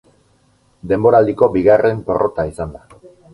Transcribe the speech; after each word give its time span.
Denboraldiko 0.91 1.49
bigarren 1.57 2.01
porrota 2.09 2.47
izan 2.55 2.75
da. 2.79 2.83